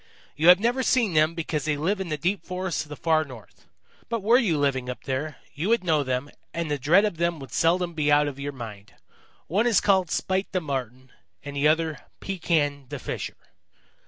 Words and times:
"You 0.35 0.47
have 0.47 0.59
never 0.59 0.81
seen 0.81 1.13
them 1.13 1.35
because 1.35 1.65
they 1.65 1.77
live 1.77 2.01
in 2.01 2.09
the 2.09 2.17
deep 2.17 2.43
forests 2.43 2.81
of 2.81 2.89
the 2.89 2.95
Far 2.95 3.23
North. 3.23 3.67
But 4.09 4.23
were 4.23 4.39
you 4.39 4.57
living 4.57 4.89
up 4.89 5.03
there, 5.03 5.37
you 5.53 5.69
would 5.69 5.83
know 5.83 6.01
them, 6.01 6.31
and 6.55 6.71
the 6.71 6.79
dread 6.79 7.05
of 7.05 7.17
them 7.17 7.37
would 7.37 7.53
seldom 7.53 7.93
be 7.93 8.11
out 8.11 8.27
of 8.27 8.39
your 8.39 8.51
mind. 8.51 8.95
One 9.45 9.67
is 9.67 9.79
called 9.79 10.09
Spite 10.09 10.51
the 10.53 10.59
Marten 10.59 11.11
and 11.43 11.55
the 11.55 11.67
other 11.67 11.99
Pekan 12.19 12.87
the 12.89 12.97
Fisher. 12.97 13.37